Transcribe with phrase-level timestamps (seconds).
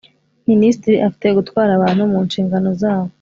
[0.49, 3.09] minisitiri afite gutwara abantu mu nshingano zabo